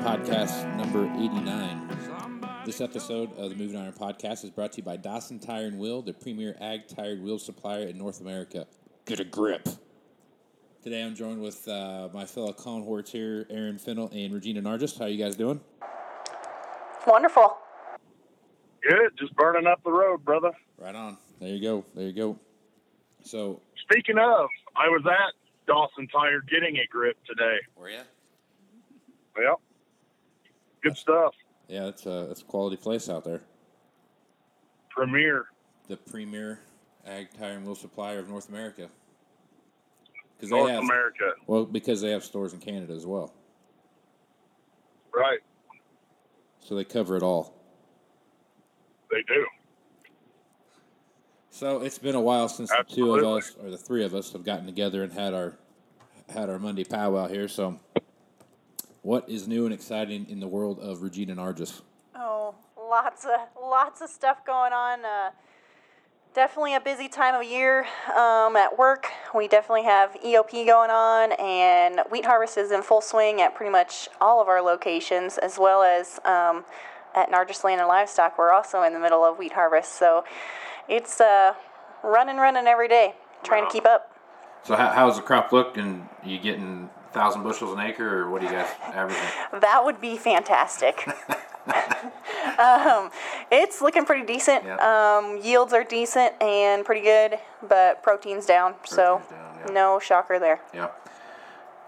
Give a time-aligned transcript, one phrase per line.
[0.00, 1.98] Podcast number 89.
[2.64, 5.78] This episode of the Moving Iron Podcast is brought to you by Dawson Tire and
[5.78, 8.66] Wheel, the premier ag tire and wheel supplier in North America.
[9.04, 9.68] Get a grip.
[10.82, 14.98] Today I'm joined with uh, my fellow Conhorts here, Aaron Fintel and Regina Narjes.
[14.98, 15.60] How are you guys doing?
[17.06, 17.58] Wonderful.
[18.82, 20.52] Good, just burning up the road, brother.
[20.78, 21.18] Right on.
[21.40, 21.84] There you go.
[21.94, 22.38] There you go.
[23.22, 25.34] So, Speaking of, I was at
[25.66, 27.58] Dawson Tire getting a grip today.
[27.76, 28.00] Were you?
[29.36, 29.60] Well,
[30.82, 31.34] good stuff.
[31.68, 33.42] Yeah, it's a, that's a quality place out there.
[34.90, 35.46] Premier.
[35.88, 36.60] The premier
[37.06, 38.88] ag tire and wheel supplier of North America.
[40.42, 41.32] North they have, America.
[41.46, 43.34] well, because they have stores in Canada as well.
[45.14, 45.40] Right.
[46.60, 47.54] So they cover it all.
[49.10, 49.46] They do.
[51.50, 54.32] So it's been a while since the two of us or the three of us
[54.32, 55.58] have gotten together and had our
[56.28, 57.48] had our Monday powwow here.
[57.48, 57.78] So,
[59.02, 61.82] what is new and exciting in the world of Regina Narjes?
[62.14, 65.04] Oh, lots of lots of stuff going on.
[65.04, 65.30] Uh,
[66.34, 69.08] definitely a busy time of year um, at work.
[69.34, 73.72] We definitely have EOP going on, and wheat harvest is in full swing at pretty
[73.72, 76.64] much all of our locations, as well as um,
[77.14, 78.38] at Narjes Land and Livestock.
[78.38, 80.24] We're also in the middle of wheat harvest, so
[80.88, 81.54] it's uh,
[82.02, 84.14] running, running every day, trying to keep up.
[84.62, 85.78] So, how, how's the crop look?
[85.78, 89.60] And you getting thousand bushels an acre, or what do you guys averaging?
[89.60, 91.06] That would be fantastic.
[92.58, 93.10] um,
[93.50, 94.64] it's looking pretty decent.
[94.64, 94.76] Yeah.
[94.76, 97.38] Um, yields are decent and pretty good,
[97.68, 98.74] but protein's down.
[98.84, 99.72] so down, yeah.
[99.72, 100.60] no shocker there.
[100.74, 100.88] Yeah.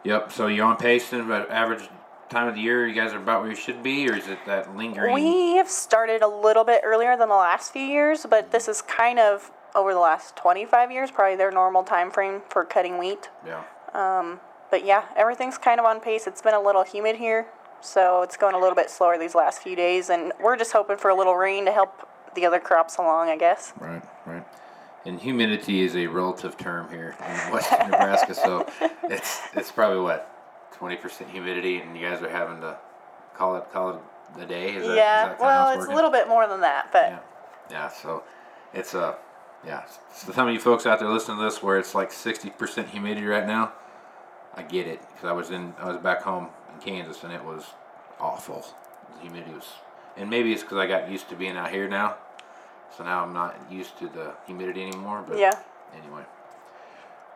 [0.04, 0.32] Yep.
[0.32, 1.88] So you're on pace then, about average
[2.28, 2.86] time of the year.
[2.86, 5.14] You guys are about where you should be, or is it that lingering?
[5.14, 8.82] We have started a little bit earlier than the last few years, but this is
[8.82, 13.30] kind of over the last 25 years, probably their normal time frame for cutting wheat.
[13.46, 13.62] yeah.
[14.72, 16.26] But yeah, everything's kind of on pace.
[16.26, 17.46] It's been a little humid here,
[17.82, 20.96] so it's going a little bit slower these last few days, and we're just hoping
[20.96, 23.74] for a little rain to help the other crops along, I guess.
[23.78, 24.46] Right, right.
[25.04, 28.66] And humidity is a relative term here in western Nebraska, so
[29.04, 30.34] it's it's probably what
[30.72, 32.78] twenty percent humidity, and you guys are having to
[33.36, 34.00] call it call it
[34.38, 34.74] the day.
[34.74, 37.18] Is yeah, that well, it's a little bit more than that, but Yeah,
[37.70, 37.88] yeah.
[37.88, 38.22] So
[38.72, 39.18] it's a
[39.66, 39.84] yeah.
[40.14, 42.88] So some of you folks out there listening to this, where it's like sixty percent
[42.88, 43.74] humidity right now,
[44.54, 47.42] I get it because I was in I was back home in Kansas and it
[47.44, 47.64] was
[48.20, 48.64] awful.
[49.16, 49.66] The humidity was,
[50.16, 52.16] and maybe it's because I got used to being out here now,
[52.96, 55.24] so now I'm not used to the humidity anymore.
[55.26, 55.58] But yeah.
[55.94, 56.22] anyway,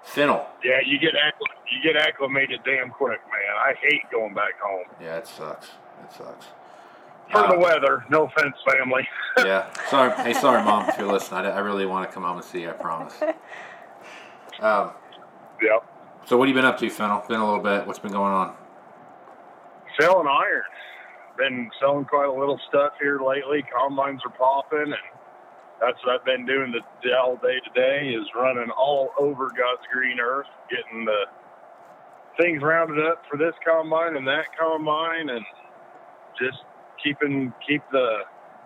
[0.05, 0.47] Fintel.
[0.63, 3.57] Yeah, you get accl- you get acclimated damn quick, man.
[3.57, 5.69] I hate going back home Yeah, it sucks.
[6.05, 6.47] It sucks.
[7.33, 8.05] for Uh, the weather.
[8.11, 9.09] No offense, family.
[9.39, 9.67] yeah.
[9.89, 10.13] Sorry.
[10.23, 11.47] Hey, sorry, mom, if you're listening.
[11.47, 12.71] I, I really want to come home and see you.
[12.71, 13.15] I promise.
[14.59, 14.93] Um,
[15.61, 15.85] yep.
[16.27, 17.25] So what have you been up to, Fintel?
[17.29, 17.87] Been a little bit.
[17.87, 18.57] What's been going on?
[19.99, 20.63] Selling iron.
[21.39, 23.63] Been selling quite a little stuff here lately.
[23.71, 25.07] Combines are popping, and
[25.81, 29.87] that's what I've been doing the, the all day today is running all over God's
[29.93, 31.27] green earth, getting the
[32.41, 35.45] things rounded up for this combine and that combine, and
[36.43, 36.59] just
[37.05, 38.23] keeping keep the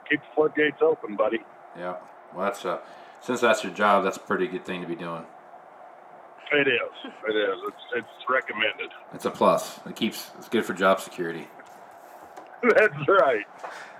[0.08, 1.40] keep the floodgates open, buddy.
[1.76, 1.96] Yeah.
[2.34, 2.78] Well, that's uh,
[3.20, 5.26] since that's your job, that's a pretty good thing to be doing.
[6.52, 7.12] It is.
[7.28, 7.58] It is.
[7.68, 8.90] It's it's recommended.
[9.14, 9.78] It's a plus.
[9.86, 10.30] It keeps.
[10.38, 11.46] It's good for job security.
[12.62, 13.46] That's right.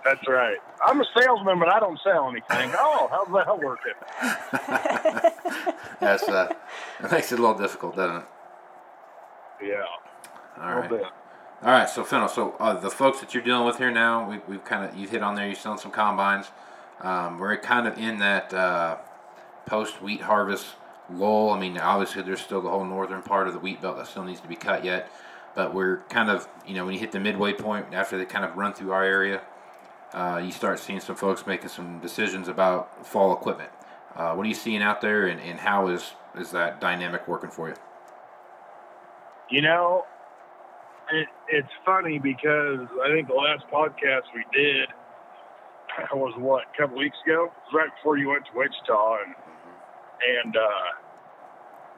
[0.04, 0.56] That's right.
[0.84, 2.72] I'm a salesman, but I don't sell anything.
[2.82, 3.92] Oh, how's that working?
[6.00, 6.52] That's uh,
[7.04, 8.24] it makes it a little difficult, doesn't it?
[9.62, 9.84] Yeah.
[10.60, 10.90] All right.
[10.92, 11.88] All right.
[11.88, 14.84] So Fintel, so uh, the folks that you're dealing with here now, we, we've kind
[14.84, 15.46] of you've hit on there.
[15.46, 16.46] You're selling some combines.
[17.00, 18.96] Um, we're kind of in that uh,
[19.66, 20.66] post wheat harvest
[21.12, 21.50] lull.
[21.50, 24.24] I mean, obviously there's still the whole northern part of the wheat belt that still
[24.24, 25.10] needs to be cut yet,
[25.54, 28.44] but we're kind of you know when you hit the midway point after they kind
[28.44, 29.42] of run through our area,
[30.12, 33.70] uh, you start seeing some folks making some decisions about fall equipment.
[34.16, 37.50] Uh, what are you seeing out there, and, and how is is that dynamic working
[37.50, 37.74] for you?
[39.50, 40.04] You know,
[41.12, 44.88] it, it's funny because I think the last podcast we did
[46.12, 49.34] was what a couple weeks ago, right before you went to Wichita, and
[50.44, 50.99] and uh,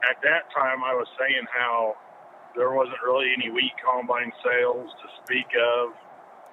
[0.09, 1.95] at that time I was saying how
[2.55, 5.89] there wasn't really any wheat combine sales to speak of,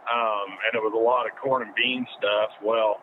[0.08, 2.50] um, and it was a lot of corn and bean stuff.
[2.62, 3.00] Well,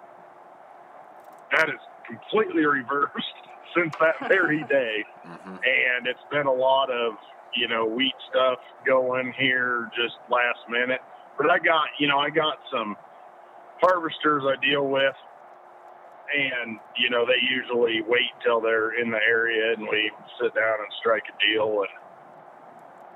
[1.56, 3.38] that is completely reversed
[3.76, 7.14] since that very day, and it's been a lot of
[7.56, 11.02] you know wheat stuff going here just last minute.
[11.38, 12.96] But I got you know I got some
[13.82, 15.16] harvesters I deal with,
[16.34, 20.80] and you know they usually wait till they're in the area and we sit down
[20.80, 21.82] and strike a deal.
[21.82, 21.94] And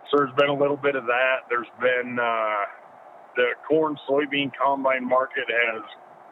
[0.10, 1.48] so there's been a little bit of that.
[1.50, 2.66] There's been uh,
[3.36, 5.84] the corn soybean combine market has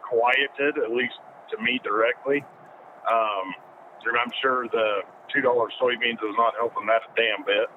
[0.07, 1.19] quieted at least
[1.51, 2.43] to me directly.
[3.09, 3.53] Um,
[4.05, 5.01] and I'm sure the
[5.33, 7.67] two dollar soybeans is not helping that a damn bit.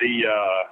[0.00, 0.62] The uh,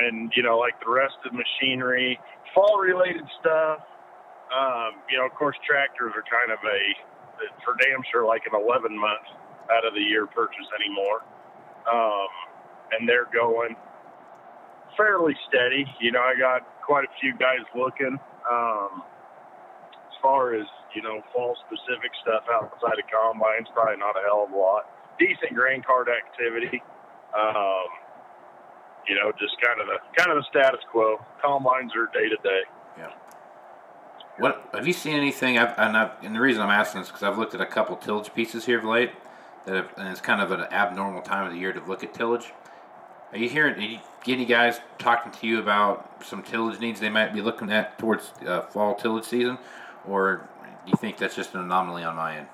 [0.00, 2.18] and you know like the rest of machinery,
[2.54, 3.80] fall related stuff.
[4.52, 6.80] Um, you know, of course, tractors are kind of a
[7.64, 9.26] for damn sure like an 11 month
[9.72, 11.24] out of the year purchase anymore,
[11.90, 12.30] um,
[12.92, 13.74] and they're going
[14.96, 15.86] fairly steady.
[16.00, 18.18] You know, I got quite a few guys looking.
[18.44, 19.02] Um,
[20.12, 24.44] as far as you know, fall specific stuff outside of combines, probably not a hell
[24.44, 24.84] of a lot.
[25.18, 26.82] Decent grain cart activity.
[27.32, 27.88] Um,
[29.08, 31.18] you know, just kind of the kind of the status quo.
[31.40, 32.62] Combines are day to day.
[34.38, 35.58] What have you seen anything?
[35.58, 37.96] I've, and, I've, and the reason I'm asking is because I've looked at a couple
[37.96, 39.10] tillage pieces here of late,
[39.66, 42.14] that have, and it's kind of an abnormal time of the year to look at
[42.14, 42.52] tillage.
[43.32, 43.74] Are you hearing?
[43.74, 47.70] Are you any guys talking to you about some tillage needs they might be looking
[47.70, 49.58] at towards uh, fall tillage season,
[50.06, 50.48] or
[50.84, 52.46] do you think that's just an anomaly on my end?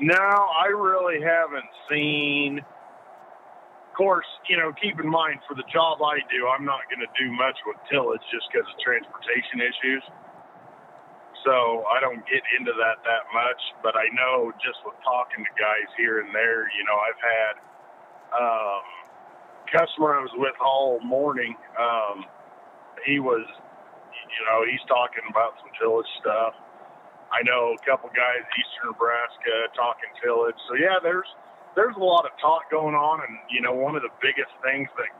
[0.00, 2.58] No, I really haven't seen.
[2.58, 7.00] Of course, you know, keep in mind for the job I do, I'm not going
[7.00, 10.02] to do much with tillage just because of transportation issues.
[11.48, 15.52] So I don't get into that that much, but I know just with talking to
[15.56, 17.54] guys here and there, you know, I've had
[18.36, 18.84] um,
[19.72, 21.56] customer I was with all morning.
[21.80, 22.28] Um,
[23.08, 26.52] he was, you know, he's talking about some tillage stuff.
[27.32, 30.60] I know a couple guys eastern Nebraska talking tillage.
[30.68, 31.32] So yeah, there's
[31.80, 34.92] there's a lot of talk going on, and you know, one of the biggest things
[35.00, 35.12] that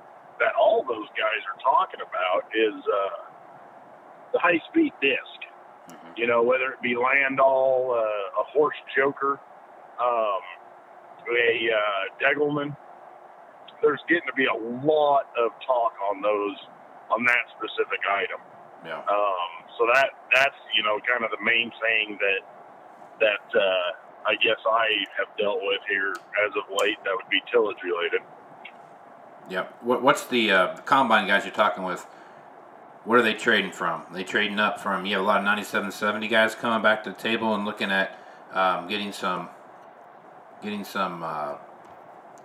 [0.44, 3.32] that all those guys are talking about is uh,
[4.36, 5.48] the high speed disk.
[6.19, 9.38] You know, whether it be Landau, uh, a Horsch Joker,
[10.00, 10.43] um,
[11.31, 12.76] a uh, Degelman.
[13.81, 16.56] There's getting to be a lot of talk on those
[17.11, 18.41] on that specific item.
[18.85, 18.99] Yeah.
[18.99, 22.43] Um, so that that's you know kind of the main thing that
[23.21, 26.14] that uh, I guess I have dealt with here
[26.44, 26.99] as of late.
[27.05, 28.23] That would be tillage related.
[29.49, 29.79] Yep.
[29.82, 32.06] What, what's the uh, combine guys you're talking with?
[33.08, 34.02] What are they trading from?
[34.12, 37.16] They trading up from you have a lot of 9770 guys coming back to the
[37.16, 38.19] table and looking at
[38.52, 39.49] um, getting some
[40.62, 41.55] getting some uh,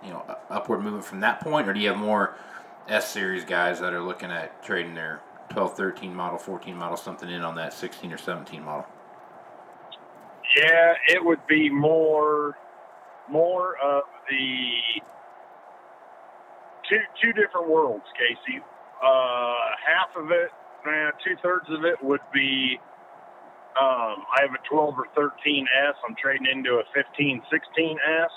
[0.02, 2.38] you know upward movement from that point, or do you have more
[2.88, 5.20] S series guys that are looking at trading their
[5.50, 8.86] 12, 13 model, 14 model, something in on that 16 or 17 model?
[10.56, 12.56] Yeah, it would be more
[13.30, 15.02] more of the
[16.88, 18.62] two two different worlds, Casey.
[19.04, 20.48] Uh, half of it,
[20.86, 22.80] man, two thirds of it would be.
[23.76, 25.94] Um, I have a 12 or 13S.
[26.08, 28.34] I'm trading into a 15, 16S,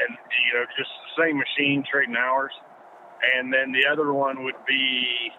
[0.00, 2.52] and you know, just the same machine, trading hours.
[3.36, 5.30] And then the other one would be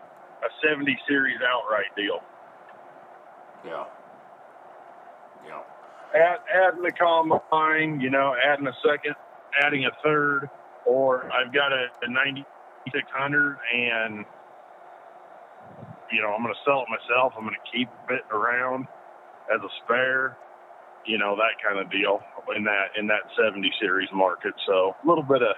[0.44, 2.20] a 70 series outright deal.
[3.66, 3.86] Yeah.
[5.48, 5.62] Yeah.
[6.16, 9.16] Add, adding the combine, you know, adding a second,
[9.64, 10.50] adding a third,
[10.86, 12.10] or I've got a, a
[12.88, 14.26] 9600 and,
[16.12, 17.34] you know, I'm going to sell it myself.
[17.38, 18.88] I'm going to keep it around
[19.54, 20.38] as a spare,
[21.06, 22.22] you know, that kind of deal
[22.56, 24.54] in that, in that 70 series market.
[24.66, 25.56] So a little bit of,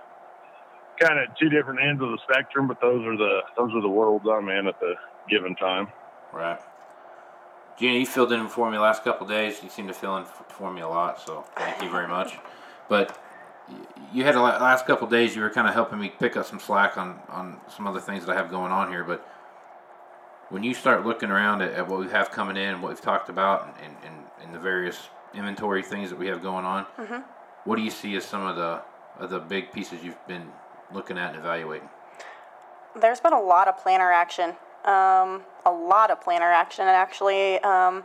[1.01, 3.89] kind of two different ends of the spectrum, but those are the those are the
[3.89, 4.93] worlds I'm in at the
[5.29, 5.87] given time.
[6.31, 6.59] Right.
[7.79, 9.63] Gina, you filled in for me the last couple days.
[9.63, 12.37] You seem to fill in for me a lot, so thank you very much.
[12.87, 13.17] But
[14.13, 15.35] you had the last couple days.
[15.35, 18.25] You were kind of helping me pick up some slack on on some other things
[18.25, 19.03] that I have going on here.
[19.03, 19.25] But
[20.49, 23.01] when you start looking around at, at what we have coming in, and what we've
[23.01, 27.21] talked about, and, and, and the various inventory things that we have going on, mm-hmm.
[27.63, 28.81] what do you see as some of the
[29.19, 30.47] of the big pieces you've been
[30.93, 31.89] looking at and evaluating?
[32.99, 34.55] There's been a lot of planter action.
[34.83, 38.03] Um, a lot of planter action, and actually, um,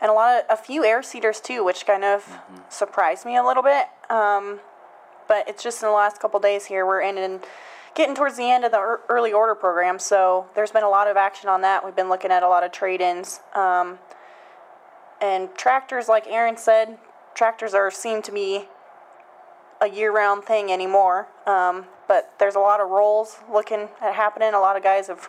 [0.00, 2.56] and a lot of a few air seeders too, which kind of mm-hmm.
[2.68, 3.86] surprised me a little bit.
[4.10, 4.58] Um,
[5.28, 7.44] but it's just in the last couple days here we're in and
[7.94, 11.16] getting towards the end of the early order program, so there's been a lot of
[11.16, 11.84] action on that.
[11.84, 13.98] We've been looking at a lot of trade-ins, um,
[15.20, 16.98] and tractors, like Aaron said,
[17.34, 18.66] tractors are seem to be
[19.80, 21.28] a year-round thing anymore.
[21.46, 24.54] Um, but there's a lot of rolls looking at happening.
[24.54, 25.28] A lot of guys have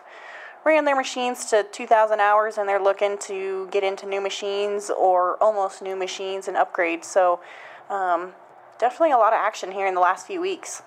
[0.64, 5.42] ran their machines to 2,000 hours and they're looking to get into new machines or
[5.42, 7.04] almost new machines and upgrades.
[7.04, 7.40] So
[7.88, 8.32] um,
[8.78, 10.82] definitely a lot of action here in the last few weeks.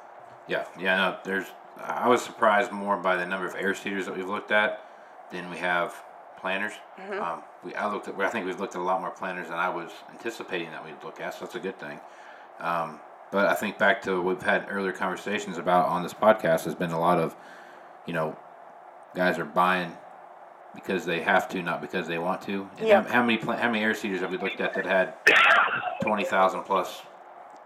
[0.48, 0.98] Yeah, yeah.
[0.98, 1.48] No, there's.
[1.84, 4.82] I was surprised more by the number of air seeders that we've looked at
[5.32, 5.96] than we have
[6.40, 6.74] planters.
[7.20, 8.20] Um, we I looked at.
[8.20, 11.02] I think we've looked at a lot more planters than I was anticipating that we'd
[11.04, 11.34] look at.
[11.34, 12.00] So that's a good thing.
[12.60, 13.00] Um,
[13.32, 16.76] but I think back to what we've had earlier conversations about on this podcast has
[16.76, 17.36] been a lot of,
[18.06, 18.36] you know,
[19.16, 19.96] guys are buying
[20.76, 22.70] because they have to, not because they want to.
[22.78, 23.08] And Yep.
[23.08, 25.14] how, how many pla- how many air seeders have we looked at that had
[26.02, 27.02] twenty thousand plus?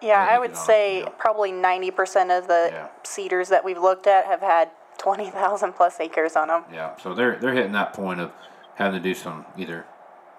[0.02, 1.10] Yeah, I would say yeah.
[1.18, 2.88] probably 90% of the Yeah.
[3.04, 6.66] seeders that we've looked at have had 20,000 plus acres on them.
[6.72, 8.32] Yeah, so they're they're hitting that point of
[8.76, 9.86] having to do some either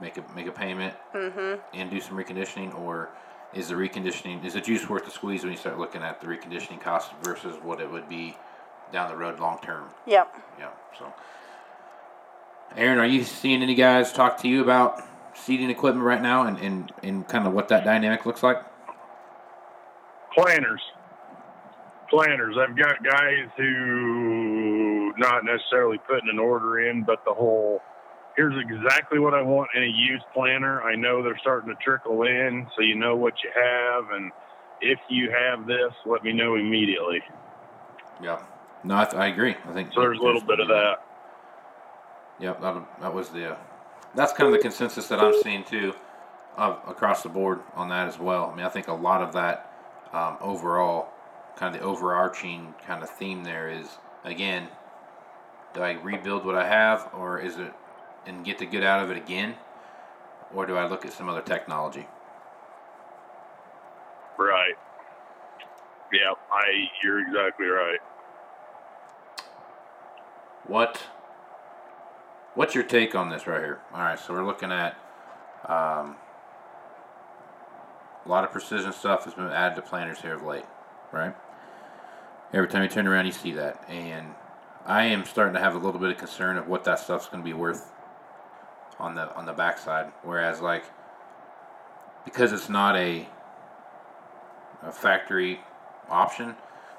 [0.00, 1.60] make a make a payment mm-hmm.
[1.74, 3.10] and do some reconditioning, or
[3.54, 6.26] is the reconditioning is the juice worth the squeeze when you start looking at the
[6.26, 8.36] reconditioning cost versus what it would be
[8.92, 9.88] down the road long term?
[10.06, 10.34] Yep.
[10.58, 10.70] Yeah.
[10.98, 11.12] So,
[12.76, 15.02] Aaron, are you seeing any guys talk to you about
[15.34, 18.62] seeding equipment right now, and and, and kind of what that dynamic looks like?
[20.36, 20.80] Planners.
[22.10, 22.56] Planners.
[22.58, 27.80] I've got guys who not necessarily putting an order in, but the whole
[28.36, 30.82] here's exactly what I want in a used planner.
[30.82, 34.30] I know they're starting to trickle in, so you know what you have, and
[34.80, 37.22] if you have this, let me know immediately.
[38.22, 38.42] Yeah.
[38.84, 39.56] No, I, th- I agree.
[39.64, 41.02] I think So there's a little bit of that.
[42.38, 43.52] Yep, that, that was the.
[43.52, 43.56] Uh,
[44.14, 45.94] that's kind of the consensus that I'm seeing too,
[46.56, 48.50] uh, across the board on that as well.
[48.50, 49.75] I mean, I think a lot of that
[50.12, 51.08] um, overall,
[51.56, 53.86] kind of the overarching kind of theme there is
[54.24, 54.68] again,
[55.74, 57.72] do I rebuild what I have, or is it
[58.26, 59.54] and get the good out of it again,
[60.54, 62.06] or do I look at some other technology?
[64.38, 64.74] Right.
[66.12, 66.88] Yeah, I.
[67.02, 67.98] You're exactly right.
[70.66, 71.00] What
[72.56, 73.80] What's your take on this right here?
[73.92, 74.96] All right, so we're looking at
[75.66, 76.16] um,
[78.26, 80.64] a lot of precision stuff has been added to planners here of late,
[81.12, 81.34] right?
[82.52, 84.34] Every time you turn around, you see that, and
[84.84, 87.42] I am starting to have a little bit of concern of what that stuff's going
[87.42, 87.90] to be worth
[88.98, 90.12] on the on the backside.
[90.22, 90.84] Whereas, like,
[92.24, 93.28] because it's not a
[94.82, 95.60] a factory
[96.08, 96.54] option,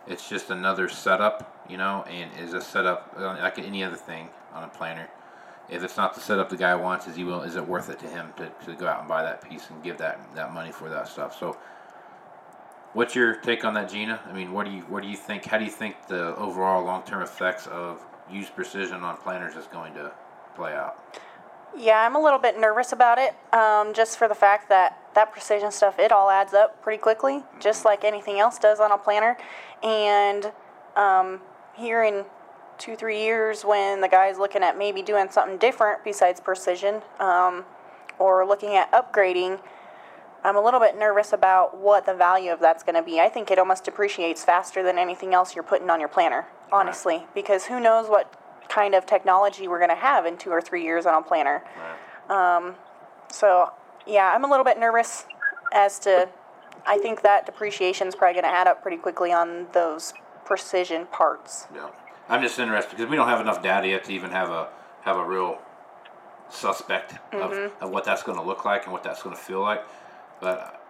[0.08, 4.30] it's just another setup, you know, and is a setup uh, like any other thing
[4.54, 5.10] on a planner.
[5.70, 8.00] If it's not the setup the guy wants, is he will is it worth it
[8.00, 10.72] to him to, to go out and buy that piece and give that that money
[10.72, 11.38] for that stuff?
[11.38, 11.58] So,
[12.94, 14.22] what's your take on that, Gina?
[14.26, 15.46] I mean, what do you what do you think?
[15.46, 19.68] How do you think the overall long term effects of used precision on planners is
[19.68, 20.12] going to
[20.56, 21.04] play out?
[21.78, 25.32] Yeah, I'm a little bit nervous about it, um, just for the fact that that
[25.32, 28.98] precision stuff, it all adds up pretty quickly, just like anything else does on a
[28.98, 29.38] planner.
[29.84, 30.52] And
[30.96, 31.42] um,
[31.76, 32.26] here in
[32.78, 37.66] two, three years, when the guy's looking at maybe doing something different besides precision, um,
[38.20, 39.60] or looking at upgrading,
[40.44, 43.20] I'm a little bit nervous about what the value of that's going to be.
[43.20, 47.26] I think it almost depreciates faster than anything else you're putting on your planner, honestly,
[47.34, 48.34] because who knows what
[48.70, 51.64] kind of technology we're going to have in two or three years on a planner.
[53.30, 53.74] So,
[54.06, 55.26] yeah, I'm a little bit nervous
[55.74, 56.30] as to.
[56.86, 60.14] I think that depreciation is probably going to add up pretty quickly on those
[60.46, 61.68] precision parts.
[61.76, 61.90] Yeah,
[62.30, 64.70] I'm just interested because we don't have enough data yet to even have a
[65.02, 65.60] have a real
[66.50, 69.62] suspect of, of what that's going to look like and what that's going to feel
[69.62, 69.84] like.
[70.42, 70.82] But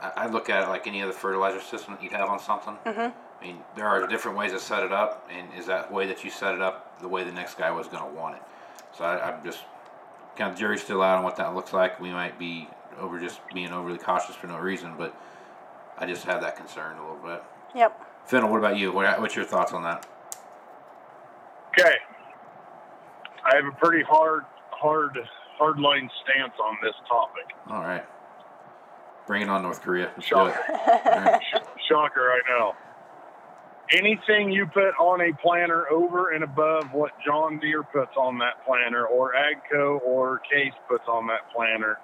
[0.00, 2.76] I, I look at it like any other fertilizer system that you'd have on something.
[2.84, 3.00] Mm-hmm.
[3.00, 6.24] I mean, there are different ways to set it up, and is that way that
[6.24, 8.42] you set it up the way the next guy was going to want it?
[8.96, 9.60] So I, I'm just
[10.36, 12.00] kind of jury's still out on what that looks like.
[12.00, 15.14] We might be over just being overly cautious for no reason, but
[15.98, 17.42] I just have that concern a little bit.
[17.74, 18.00] Yep.
[18.26, 18.92] Fintel, what about you?
[18.92, 20.06] What, what's your thoughts on that?
[21.78, 21.94] Okay.
[23.44, 25.18] I have a pretty hard, hard,
[25.58, 27.44] hard line stance on this topic.
[27.68, 28.04] All right.
[29.26, 30.12] Bring it on, North Korea.
[30.16, 30.58] Let's Shocker.
[30.86, 31.40] right.
[31.88, 32.74] Shocker, I know.
[33.92, 38.64] Anything you put on a planner over and above what John Deere puts on that
[38.66, 41.98] planner, or Agco or Case puts on that planner,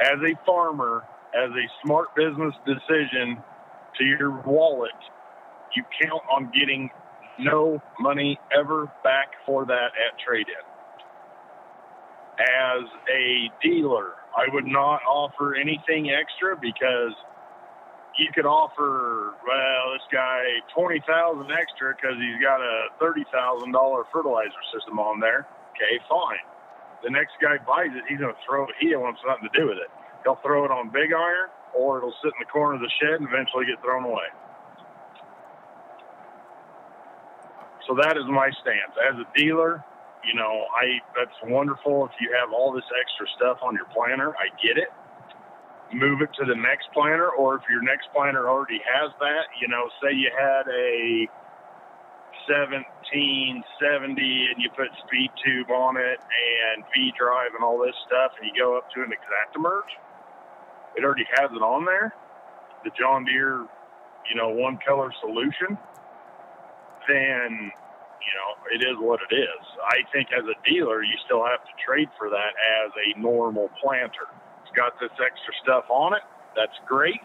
[0.00, 3.42] as a farmer, as a smart business decision
[3.98, 4.90] to your wallet,
[5.74, 6.90] you count on getting
[7.38, 10.64] no money ever back for that at trade in.
[12.38, 17.16] As a dealer, I would not offer anything extra because
[18.18, 23.72] you could offer, well, this guy twenty thousand extra because he's got a thirty thousand
[23.72, 25.46] dollar fertilizer system on there.
[25.76, 26.44] Okay, fine.
[27.04, 28.76] The next guy buys it, he's gonna throw it.
[28.80, 29.88] He wants nothing to do with it.
[30.24, 33.20] He'll throw it on big iron, or it'll sit in the corner of the shed
[33.20, 34.28] and eventually get thrown away.
[37.86, 38.94] So that is my stance.
[39.08, 39.84] As a dealer,
[40.26, 44.34] You know, I that's wonderful if you have all this extra stuff on your planter.
[44.34, 44.90] I get it.
[45.94, 49.68] Move it to the next planter, or if your next planter already has that, you
[49.68, 51.30] know, say you had a
[52.50, 58.32] 1770 and you put speed tube on it and V drive and all this stuff,
[58.42, 59.90] and you go up to an ExactEmerge,
[60.98, 62.12] it already has it on there.
[62.82, 63.62] The John Deere,
[64.28, 65.78] you know, one color solution.
[67.08, 67.72] Then
[68.26, 69.64] you know, it is what it is.
[69.86, 73.70] I think as a dealer, you still have to trade for that as a normal
[73.82, 74.26] planter.
[74.62, 76.22] It's got this extra stuff on it.
[76.56, 77.22] That's great.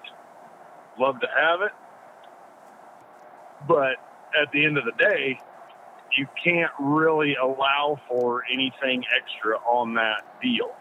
[1.00, 1.72] Love to have it.
[3.68, 3.98] But
[4.40, 5.40] at the end of the day,
[6.18, 10.76] you can't really allow for anything extra on that deal.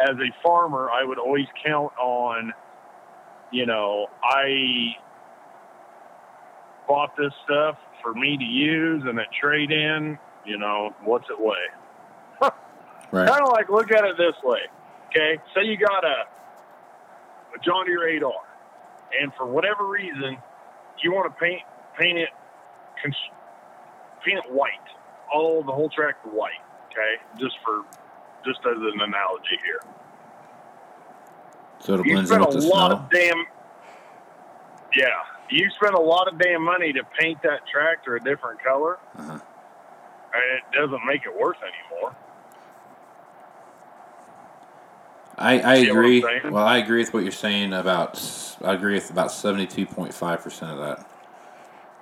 [0.00, 2.52] As a farmer, I would always count on,
[3.50, 4.94] you know, I
[6.86, 11.38] bought this stuff for me to use and a trade in, you know, what's it
[11.38, 11.54] weigh?
[13.12, 13.28] Right.
[13.28, 14.58] Kind of like look at it this way.
[15.10, 16.24] Okay, say you got a,
[17.54, 18.32] a John Deere 8R,
[19.22, 20.36] and for whatever reason,
[21.02, 21.62] you want to paint
[21.96, 22.30] paint it
[24.24, 24.70] paint it white,
[25.32, 26.50] all the whole track white.
[26.90, 27.82] Okay, just for
[28.44, 29.80] just as an analogy here.
[31.78, 32.96] So it You blends in with a the lot snow.
[33.04, 33.44] of damn.
[34.96, 35.06] Yeah,
[35.50, 39.32] you spend a lot of damn money to paint that tractor a different color, Uh-huh.
[39.32, 42.14] and it doesn't make it worth anymore.
[45.38, 46.50] I, I See what I'm agree.
[46.50, 48.22] Well, I agree with what you're saying about.
[48.64, 51.06] I agree with about seventy-two point five percent of that.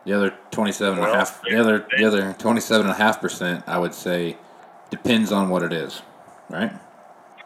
[0.05, 1.43] The other twenty-seven and a half.
[1.43, 3.65] The other the other twenty-seven and a half percent.
[3.67, 4.37] I would say
[4.91, 6.03] depends on what it is,
[6.49, 6.73] right?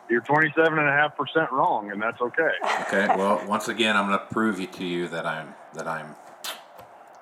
[0.09, 2.51] You're 27.5% wrong, and that's okay.
[2.83, 3.07] Okay.
[3.09, 6.15] Well, once again, I'm going to prove it to you that I'm that I'm.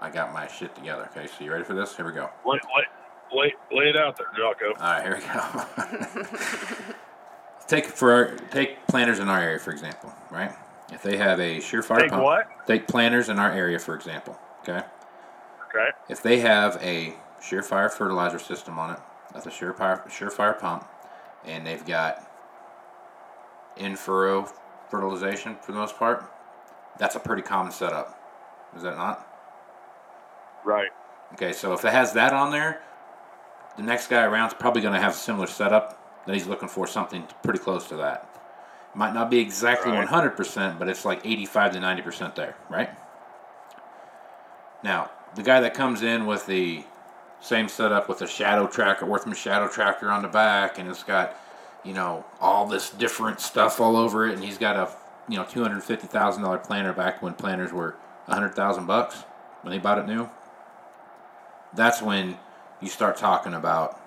[0.00, 1.08] I got my shit together.
[1.10, 1.26] Okay.
[1.26, 1.96] So you ready for this?
[1.96, 2.30] Here we go.
[2.44, 2.84] Lay, lay,
[3.32, 4.74] lay, lay it out there, Jocko.
[4.78, 5.22] All right, here we
[6.84, 6.94] go.
[7.66, 10.54] take for our, take planters in our area for example, right?
[10.92, 12.66] If they have a surefire Take pump, what?
[12.66, 14.82] take planters in our area for example, okay?
[15.68, 15.88] Okay.
[16.08, 19.00] If they have a surefire fertilizer system on it,
[19.32, 20.86] that's a surefire surefire pump,
[21.44, 22.25] and they've got
[23.76, 24.50] in furrow
[24.90, 26.24] fertilization for the most part,
[26.98, 28.20] that's a pretty common setup.
[28.76, 29.26] Is that not?
[30.64, 30.90] Right.
[31.34, 32.80] Okay, so if it has that on there,
[33.76, 36.68] the next guy around is probably going to have a similar setup that he's looking
[36.68, 38.28] for something pretty close to that.
[38.94, 40.08] Might not be exactly Right.
[40.08, 42.90] 100%, but it's like 85 to 90% there, right?
[44.82, 46.84] Now, the guy that comes in with the
[47.40, 51.36] same setup with a shadow tracker, Orthman shadow tracker on the back, and it's got,
[51.86, 54.90] you know, all this different stuff all over it, and he's got a,
[55.28, 57.94] you know, $250,000 planter back when planters were
[58.26, 59.22] 100,000 bucks
[59.62, 60.28] when they bought it new
[61.76, 62.38] that's when
[62.80, 64.00] you start talking about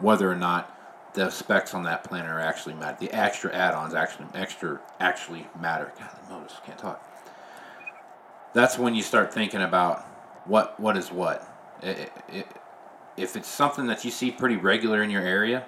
[0.00, 0.74] whether or not
[1.14, 2.96] the specs on that planner actually matter.
[3.00, 5.92] The extra add-ons actually extra actually matter.
[5.98, 7.04] God, the Modus can't talk.
[8.52, 10.04] That's when you start thinking about
[10.46, 11.46] what what is what.
[11.82, 12.44] I- I- I-
[13.16, 15.64] if it's something that you see pretty regular in your area,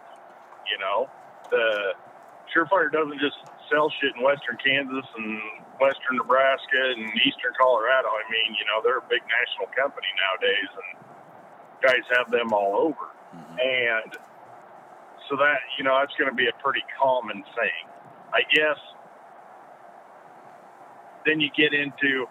[0.68, 1.10] You know,
[1.52, 1.96] the
[2.52, 3.40] Surefire doesn't just
[3.72, 5.40] sell shit in Western Kansas and
[5.80, 8.12] Western Nebraska and Eastern Colorado.
[8.12, 10.90] I mean, you know, they're a big national company nowadays, and
[11.80, 13.08] guys have them all over.
[13.32, 13.56] Mm-hmm.
[13.60, 14.12] And
[15.32, 17.84] so that you know, that's going to be a pretty common thing,
[18.36, 18.80] I guess
[21.26, 22.28] then you get into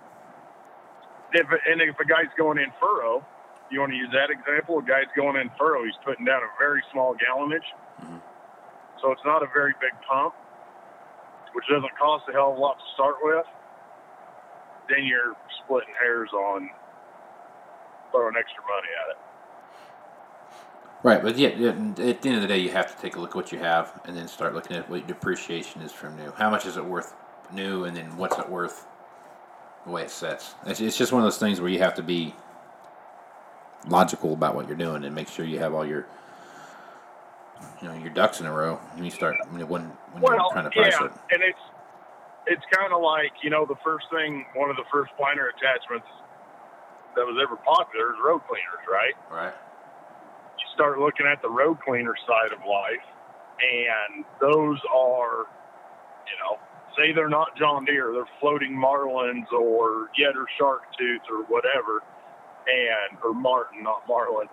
[1.32, 3.24] if and if a guy's going in furrow,
[3.70, 4.78] you want to use that example.
[4.78, 7.68] A guy's going in furrow, he's putting down a very small gallonage,
[8.00, 8.18] mm-hmm.
[9.00, 10.34] so it's not a very big pump,
[11.54, 13.46] which doesn't cost a hell of a lot to start with.
[14.88, 16.68] Then you're splitting hairs on
[18.10, 19.18] throwing extra money at it.
[21.02, 23.20] right, but yeah, yeah, at the end of the day, you have to take a
[23.20, 26.16] look at what you have, and then start looking at what your depreciation is from
[26.16, 26.32] new.
[26.32, 27.14] How much is it worth
[27.52, 28.86] new, and then what's it worth
[29.84, 30.54] the way it sets.
[30.66, 32.34] It's, it's just one of those things where you have to be
[33.88, 36.06] logical about what you're doing and make sure you have all your
[37.80, 40.50] you know your ducks in a row when you start when when, when you're Well,
[40.52, 41.12] trying to price yeah, it.
[41.32, 41.58] and it's
[42.46, 46.06] it's kind of like you know the first thing, one of the first planter attachments
[47.16, 49.14] that was ever popular is road cleaners, right?
[49.30, 49.52] Right.
[50.58, 53.04] You start looking at the road cleaner side of life,
[53.60, 55.46] and those are,
[56.26, 56.58] you know,
[56.96, 62.02] say they're not John Deere, they're floating Marlins or Yetter Shark Tooth or whatever,
[62.66, 64.48] and or Martin, not Marlin.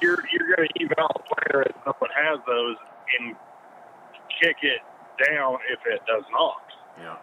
[0.00, 2.76] You're you're going to eval a player if someone has those
[3.20, 3.36] and
[4.40, 4.80] kick it
[5.28, 6.62] down if it does not.
[6.98, 7.16] Yeah.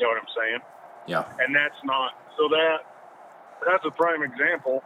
[0.00, 0.60] You know what I'm saying?
[1.06, 1.24] Yeah.
[1.40, 2.84] and that's not so that
[3.66, 4.82] that's a prime example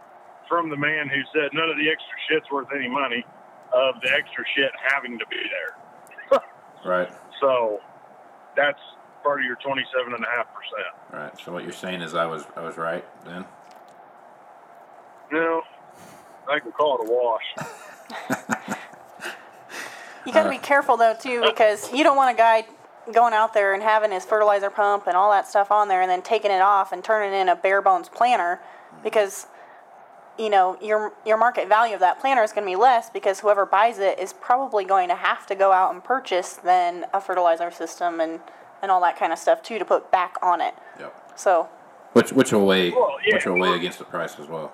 [0.48, 3.24] from the man who said none of the extra shit's worth any money
[3.72, 5.81] of the extra shit having to be there
[6.84, 7.10] Right.
[7.40, 7.80] so
[8.56, 8.78] that's
[9.22, 11.40] part of your 27 and a half percent Right.
[11.44, 13.44] So what you're saying is I was I was right then.
[15.30, 15.62] no
[16.50, 17.68] i can call it a wash
[20.24, 20.60] You got to be uh.
[20.60, 22.64] careful though too, because you don't want a guy
[23.12, 26.10] going out there and having his fertilizer pump and all that stuff on there, and
[26.10, 28.60] then taking it off and turning in a bare bones planter,
[29.02, 29.46] because
[30.42, 33.40] you know your your market value of that planter is going to be less because
[33.40, 37.20] whoever buys it is probably going to have to go out and purchase then a
[37.20, 38.40] fertilizer system and
[38.82, 40.74] and all that kind of stuff too to put back on it.
[40.98, 41.14] Yep.
[41.36, 41.68] So
[42.14, 43.34] Which which will weigh Well, yeah.
[43.36, 44.72] which will weigh against the price as well.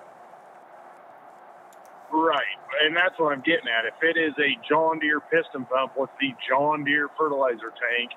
[2.11, 5.91] right and that's what i'm getting at if it is a john deere piston pump
[5.95, 8.09] with the john deere fertilizer tank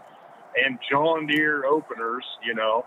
[0.65, 2.87] and john deere openers you know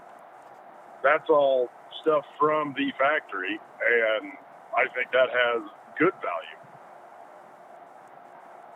[1.04, 1.69] that's all
[2.01, 4.32] stuff from the factory and
[4.77, 5.63] i think that has
[5.99, 6.59] good value.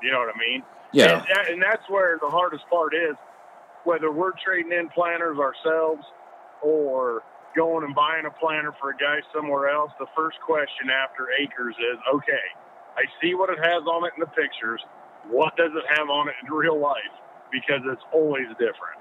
[0.04, 0.64] You know what i mean?
[0.94, 1.20] Yeah.
[1.20, 3.16] and, that- and that's where the hardest part is
[3.86, 6.04] whether we're trading in planters ourselves
[6.62, 7.24] or
[7.56, 11.76] going and buying a planter for a guy somewhere else the first question after acres
[11.80, 12.48] is okay
[12.98, 14.82] i see what it has on it in the pictures.
[15.30, 17.14] What does it have on it in real life?
[17.52, 18.99] Because it's always different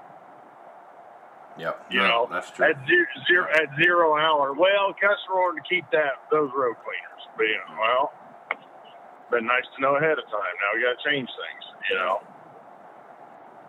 [1.59, 1.85] Yep.
[1.91, 2.65] you No, know, that's true.
[2.65, 4.53] At zero, zero at zero hour.
[4.53, 7.23] Well, customer wanted to keep that those road cleaners.
[7.35, 8.13] But you know, well,
[9.29, 10.55] been nice to know ahead of time.
[10.63, 11.63] Now we got to change things.
[11.91, 12.15] You know.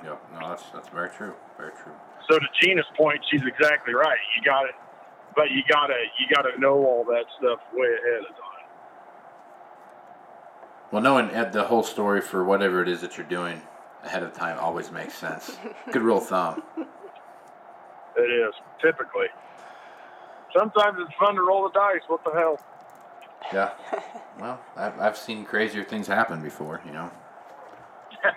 [0.05, 0.19] Yep.
[0.41, 1.35] No, that's that's very true.
[1.59, 1.93] Very true.
[2.31, 4.19] So to Gina's point, she's exactly right.
[4.39, 4.75] You got it,
[5.35, 8.67] but you gotta you gotta know all that stuff way ahead of time.
[10.91, 13.63] Well, knowing uh, the whole story for whatever it is that you're doing
[14.03, 15.57] ahead of time always makes sense.
[15.93, 16.63] Good rule of thumb.
[18.17, 19.27] It is typically.
[20.57, 22.03] Sometimes it's fun to roll the dice.
[22.09, 22.61] What the hell?
[23.53, 23.71] Yeah.
[24.41, 27.11] Well, I've, I've seen crazier things happen before, you know.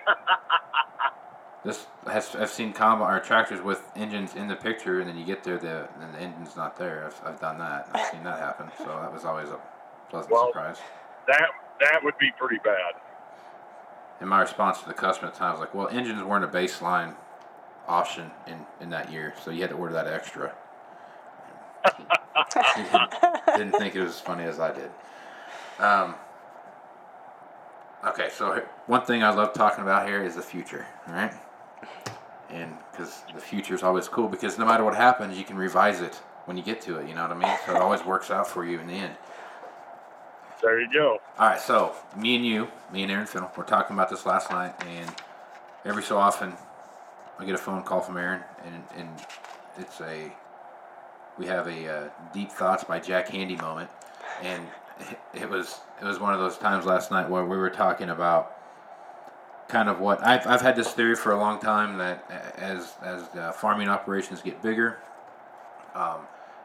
[1.63, 5.23] This has I've seen combine or tractors with engines in the picture, and then you
[5.23, 7.05] get there, the and the engine's not there.
[7.05, 7.87] I've, I've done that.
[7.93, 8.69] I've seen that happen.
[8.79, 9.59] So that was always a
[10.09, 10.77] pleasant Well- surprise.
[11.27, 11.47] That
[11.79, 12.95] that would be pretty bad.
[14.19, 16.49] And my response to the customer at the time was like, "Well, engines weren't a
[16.49, 17.15] baseline
[17.87, 20.53] option in, in that year, so you had to order that extra."
[22.75, 23.11] didn't,
[23.57, 24.89] didn't think it was as funny as I did.
[25.79, 26.15] Um,
[28.05, 31.33] okay, so one thing I love talking about here is the future, all right?
[32.49, 36.01] And because the future is always cool, because no matter what happens, you can revise
[36.01, 36.15] it
[36.45, 37.07] when you get to it.
[37.07, 37.57] You know what I mean?
[37.65, 39.15] So it always works out for you in the end.
[40.61, 41.17] There you go.
[41.37, 44.49] All right, so me and you, me and Aaron Fintel, we're talking about this last
[44.49, 45.13] night, and
[45.83, 46.53] every so often,
[47.39, 49.09] I get a phone call from Aaron, and and
[49.77, 50.31] it's a
[51.37, 53.89] we have a uh, deep thoughts by Jack Handey moment,
[54.41, 54.67] and
[55.33, 58.57] it, was it was one of those times last night where we were talking about
[59.67, 63.23] kind of what I've, I've had this theory for a long time that as as
[63.35, 64.99] uh, farming operations get bigger,
[65.95, 66.19] um,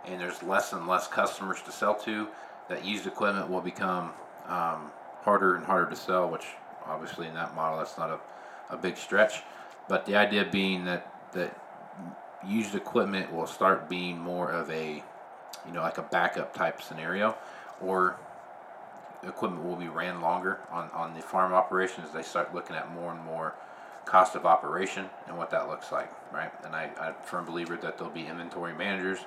[0.07, 2.29] and there's less and less customers to sell to,
[2.69, 4.11] that used equipment will become
[4.47, 4.91] um,
[5.23, 6.29] harder and harder to sell.
[6.29, 6.47] Which
[6.87, 9.43] obviously in that model that's not a, a big stretch,
[9.89, 11.59] but the idea being that that
[12.47, 15.03] used equipment will start being more of a
[15.67, 17.37] you know like a backup type scenario,
[17.81, 18.17] or
[19.27, 22.11] equipment will be ran longer on, on the farm operations.
[22.13, 23.55] They start looking at more and more
[24.05, 26.51] cost of operation and what that looks like, right?
[26.65, 29.19] And I, I'm a firm believer that there'll be inventory managers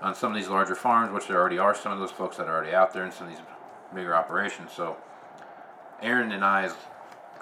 [0.00, 2.46] on some of these larger farms, which there already are some of those folks that
[2.46, 3.42] are already out there in some of these
[3.94, 4.72] bigger operations.
[4.72, 4.96] So
[6.00, 6.70] Aaron and I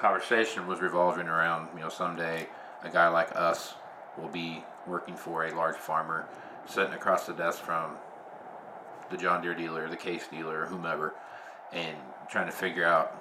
[0.03, 2.49] conversation was revolving around, you know, someday
[2.83, 3.75] a guy like us
[4.21, 6.27] will be working for a large farmer,
[6.67, 7.93] sitting across the desk from
[9.13, 11.15] the John Deere dealer, the Case dealer, whomever,
[11.73, 11.97] and
[12.29, 13.17] trying to figure out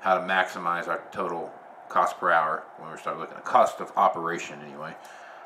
[0.00, 1.52] how to maximize our total
[1.88, 4.94] cost per hour when we start looking at cost of operation anyway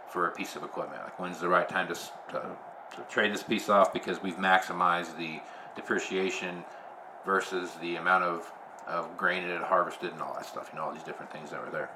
[0.06, 1.02] for a piece of equipment.
[1.02, 2.56] Like when's the right time to, to,
[2.96, 5.40] to trade this piece off because we've maximized the
[5.76, 6.62] depreciation
[7.24, 8.52] versus the amount of,
[8.88, 11.50] of grain it had harvested and all that stuff, you know, all these different things
[11.50, 11.90] that were there.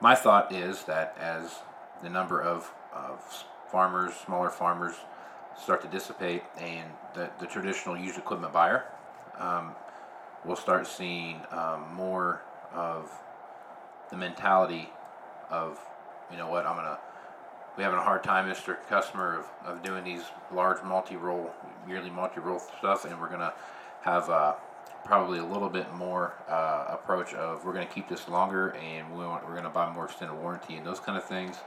[0.00, 1.60] my thought is that as
[2.02, 3.20] the number of, of
[3.70, 4.94] farmers, smaller farmers,
[5.60, 8.84] start to dissipate, and the, the traditional used equipment buyer,
[9.38, 9.72] um,
[10.44, 13.10] we'll start seeing um, more of
[14.10, 14.90] the mentality
[15.50, 15.80] of,
[16.30, 16.98] you know what, I'm gonna.
[17.76, 18.76] We having a hard time, Mr.
[18.88, 21.50] Customer, of, of doing these large multi-roll,
[21.88, 23.52] yearly multi-roll stuff, and we're gonna
[24.02, 24.54] have uh,
[25.04, 29.24] probably a little bit more uh, approach of we're gonna keep this longer, and we
[29.24, 31.58] want, we're gonna buy more extended warranty and those kind of things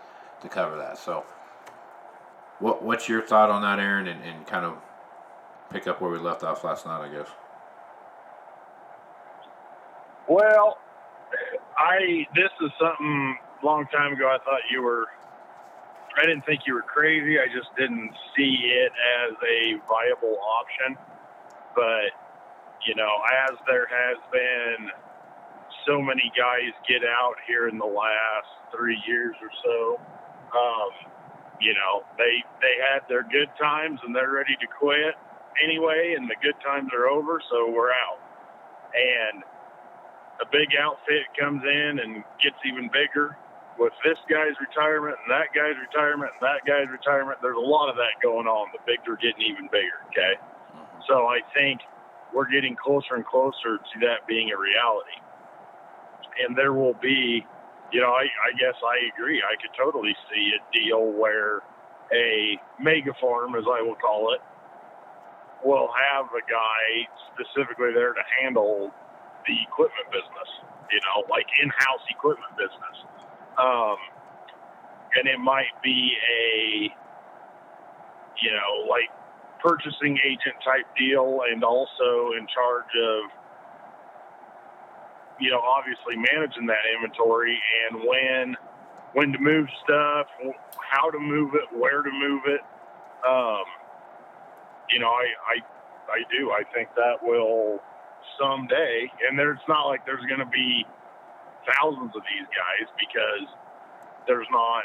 [0.41, 0.97] to cover that.
[0.97, 1.23] So,
[2.59, 4.77] what what's your thought on that, Aaron, and, and kind of
[5.71, 7.27] pick up where we left off last night, I guess.
[10.27, 10.77] Well,
[11.77, 14.27] I this is something a long time ago.
[14.27, 15.05] I thought you were.
[16.17, 17.39] I didn't think you were crazy.
[17.39, 20.97] I just didn't see it as a viable option.
[21.75, 22.09] But
[22.87, 23.19] you know,
[23.51, 24.87] as there has been
[25.85, 29.99] so many guys get out here in the last three years or so,
[30.55, 31.11] um,
[31.59, 35.19] you know, they they had their good times and they're ready to quit
[35.59, 38.23] anyway, and the good times are over, so we're out.
[38.95, 39.43] And
[40.39, 43.35] a big outfit comes in and gets even bigger
[43.77, 47.37] with this guy's retirement and that guy's retirement and that guy's retirement.
[47.41, 48.69] There's a lot of that going on.
[48.73, 50.01] The bigs are getting even bigger.
[50.13, 50.39] Okay.
[51.05, 51.81] So I think
[52.33, 55.17] we're getting closer and closer to that being a reality.
[56.45, 57.45] And there will be,
[57.91, 59.41] you know, I, I guess I agree.
[59.41, 61.61] I could totally see a deal where
[62.13, 64.41] a mega farm, as I will call it,
[65.65, 68.91] will have a guy specifically there to handle
[69.47, 70.49] the equipment business,
[70.91, 72.97] you know, like in-house equipment business.
[73.57, 73.97] Um,
[75.15, 76.93] and it might be a,
[78.41, 79.09] you know, like
[79.61, 83.31] purchasing agent type deal and also in charge of,
[85.39, 87.57] you know, obviously managing that inventory
[87.89, 88.55] and when,
[89.13, 90.27] when to move stuff,
[90.79, 92.61] how to move it, where to move it.
[93.27, 93.65] Um,
[94.89, 95.55] you know, I, I,
[96.11, 96.51] I do.
[96.51, 97.81] I think that will
[98.39, 100.85] someday, and there's not like there's going to be
[101.67, 103.47] thousands of these guys because
[104.27, 104.83] there's not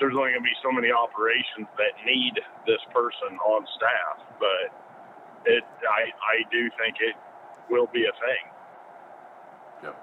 [0.00, 2.34] there's only going to be so many operations that need
[2.66, 4.26] this person on staff.
[4.38, 4.74] But
[5.46, 7.14] it, I, I do think it
[7.70, 8.44] will be a thing.
[9.84, 9.96] Yep.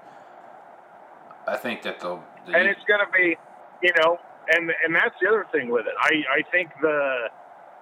[1.48, 3.36] I think that the, the and it's going to be,
[3.82, 5.94] you know, and and that's the other thing with it.
[6.00, 7.28] I I think the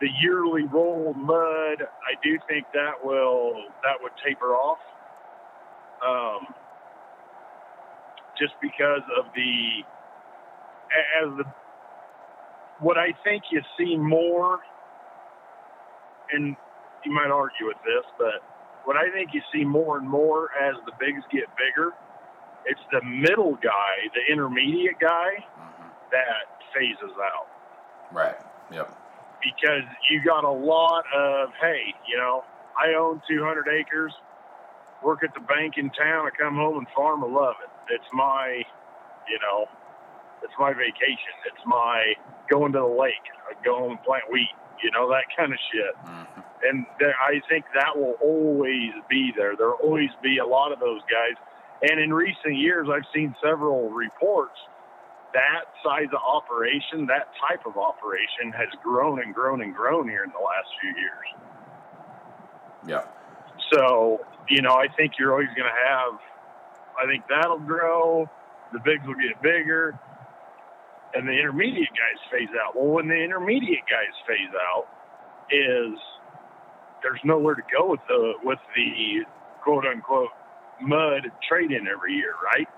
[0.01, 4.79] the yearly roll mud, I do think that will that would taper off.
[6.01, 6.55] Um,
[8.39, 9.85] just because of the
[11.23, 11.45] as the
[12.81, 14.59] what I think you see more,
[16.33, 16.57] and
[17.05, 18.43] you might argue with this, but
[18.85, 21.93] what I think you see more and more as the bigs get bigger,
[22.65, 25.91] it's the middle guy, the intermediate guy, Mhm.
[26.11, 27.49] that phases out
[28.13, 28.37] Right.
[28.71, 28.89] Yep.
[29.43, 32.45] because you got a lot of hey, you know,
[32.79, 34.15] I own 200 acres,
[35.03, 37.71] work at the bank in town, I come home and farm, I love it.
[37.95, 38.49] It's my,
[39.29, 39.67] you know,
[40.43, 41.35] it's my vacation.
[41.47, 42.15] It's my
[42.51, 43.25] going to the lake.
[43.49, 44.51] I go home and plant wheat.
[44.83, 45.95] You know that kind of shit.
[46.05, 46.45] Mhm.
[46.63, 49.57] And there, I think that will always be there.
[49.57, 51.37] There'll always be a lot of those guys.
[51.83, 54.59] And in recent years, I've seen several reports
[55.33, 60.25] that size of operation, that type of operation, has grown and grown and grown here
[60.25, 61.27] in the last few years.
[62.87, 63.05] Yeah.
[63.73, 66.19] So, you know, I think you're always going to have,
[67.01, 68.29] I think that'll grow.
[68.73, 69.99] The bigs will get bigger.
[71.15, 72.77] And the intermediate guys phase out.
[72.77, 74.87] Well, when the intermediate guys phase out,
[75.51, 75.99] is
[77.03, 79.25] there's nowhere to go with the with the
[79.63, 80.31] quote unquote
[80.81, 82.69] mud trade in every year, right?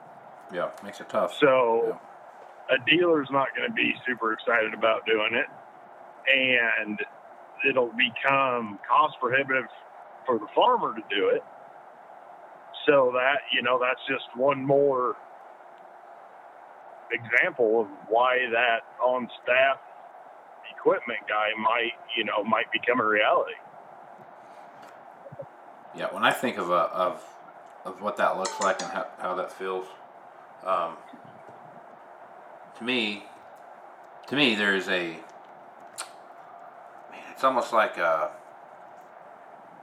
[0.53, 1.37] Yeah, Makes it tough.
[1.39, 1.99] So
[2.71, 5.47] a dealer's not going to be super excited about doing it,
[6.31, 6.99] and
[7.69, 9.65] it'll become cost prohibitive
[10.27, 11.43] for the farmer to do it.
[12.87, 15.17] So that you know, that's just one more
[17.13, 19.79] example of why that on staff
[20.77, 23.55] equipment guy might you know might become a reality.
[25.95, 27.23] Yeah, when I think of a, of
[27.85, 29.87] of what that looks like and how, how that feels,
[30.65, 30.97] um,
[32.79, 33.25] to me,
[34.29, 35.19] to me, there's a.
[37.11, 38.29] Man, it's almost like uh,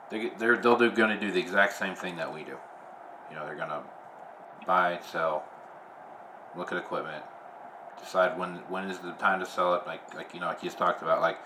[0.09, 2.57] they they're they'll do going to do the exact same thing that we do.
[3.29, 3.83] You know, they're going to
[4.65, 5.43] buy, sell,
[6.55, 7.23] look at equipment,
[7.99, 9.83] decide when when is the time to sell it.
[9.87, 11.37] Like like you know, like you just talked about, like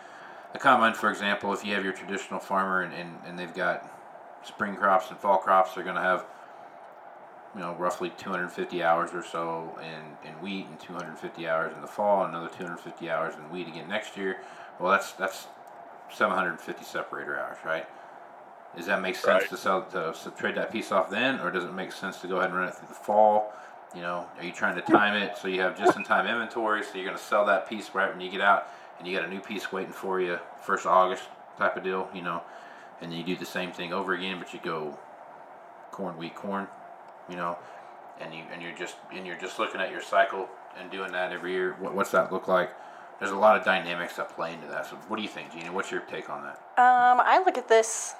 [0.53, 1.53] a combine, for example.
[1.53, 3.89] If you have your traditional farmer and, and, and they've got
[4.43, 6.25] spring crops and fall crops, they're going to have
[7.55, 11.87] you know, roughly 250 hours or so in, in wheat and 250 hours in the
[11.87, 14.37] fall, and another 250 hours in wheat again next year.
[14.79, 15.47] Well, that's that's
[16.11, 17.87] 750 separator hours, right?
[18.75, 19.49] Does that make sense Right.
[19.49, 22.27] to sell to, to trade that piece off then, or does it make sense to
[22.27, 23.53] go ahead and run it through the fall?
[23.95, 27.05] You know, are you trying to time it so you have just-in-time inventory, so you're
[27.05, 29.39] going to sell that piece right when you get out, and you got a new
[29.39, 31.23] piece waiting for you first August
[31.59, 32.41] type of deal, you know,
[33.01, 34.97] and then you do the same thing over again, but you go
[35.91, 36.67] corn, wheat, corn,
[37.29, 37.57] you know,
[38.19, 41.31] and you and you're just and you're just looking at your cycle and doing that
[41.31, 41.75] every year.
[41.79, 42.71] What, what's that look like?
[43.19, 44.87] There's a lot of dynamics that play into that.
[44.87, 45.71] So, what do you think, Gina?
[45.71, 46.55] What's your take on that?
[46.77, 48.15] Um, I look at this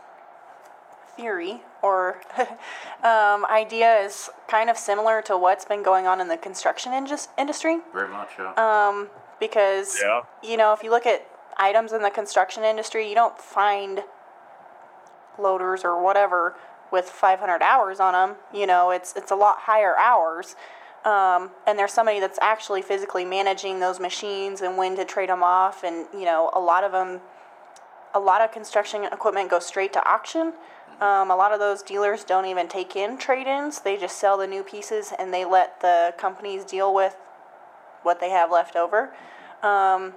[1.15, 2.21] theory or
[3.04, 7.28] um, idea is kind of similar to what's been going on in the construction indus-
[7.38, 7.80] industry.
[7.93, 8.30] Very much.
[8.39, 10.21] Uh, Um, because Yeah.
[10.41, 11.26] you know, if you look at
[11.58, 14.04] items in the construction industry, you don't find
[15.38, 16.56] loaders or whatever
[16.91, 18.36] with 500 hours on them.
[18.54, 20.56] You know, it's it's a lot higher hours.
[21.06, 25.43] Um, and there's somebody that's actually physically managing those machines and when to trade them
[25.43, 25.84] off.
[25.84, 27.19] And you know, a lot of them,
[28.13, 30.54] a lot of construction equipment goes straight to auction.
[31.04, 34.48] Um, a lot of those dealers don't even take in trade-ins; they just sell the
[34.48, 37.18] new pieces and they let the companies deal with
[38.04, 39.13] what they have left over.
[39.62, 40.13] Um,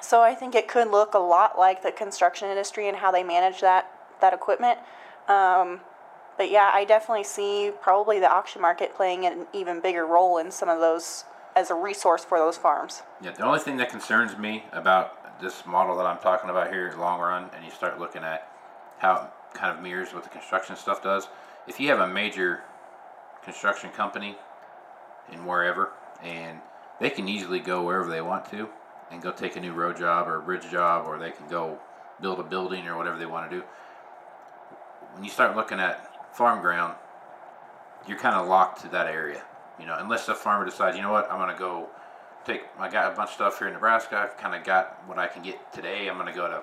[0.00, 3.22] so I think it could look a lot like the construction industry and how they
[3.22, 4.80] manage that that equipment.
[5.28, 5.80] Um,
[6.36, 10.50] but yeah, I definitely see probably the auction market playing an even bigger role in
[10.50, 13.02] some of those as a resource for those farms.
[13.22, 16.92] Yeah, the only thing that concerns me about this model that I'm talking about here,
[16.98, 18.48] long run, and you start looking at
[18.98, 21.28] how kind of mirrors what the construction stuff does.
[21.66, 22.62] If you have a major
[23.44, 24.36] construction company
[25.32, 26.60] in wherever, and
[27.00, 28.68] they can easily go wherever they want to,
[29.10, 31.78] and go take a new road job or a bridge job, or they can go
[32.20, 33.64] build a building or whatever they want to do.
[35.14, 36.94] When you start looking at farm ground,
[38.08, 39.42] you're kind of locked to that area.
[39.78, 41.88] You know, unless the farmer decides, you know what, I'm gonna go
[42.44, 42.62] take.
[42.78, 44.16] I got a bunch of stuff here in Nebraska.
[44.16, 46.08] I've kind of got what I can get today.
[46.08, 46.62] I'm gonna go to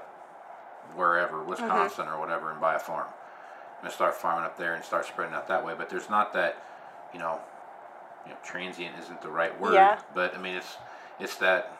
[0.96, 1.50] wherever, mm-hmm.
[1.50, 3.08] Wisconsin or whatever, and buy a farm.
[3.78, 5.74] I'm gonna start farming up there and start spreading out that way.
[5.78, 6.62] But there's not that,
[7.14, 7.40] you know,
[8.26, 9.74] you know, transient isn't the right word.
[9.74, 10.00] Yeah.
[10.14, 10.78] But I mean, it's
[11.20, 11.80] it's that